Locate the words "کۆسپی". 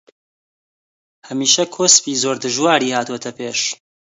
1.75-2.19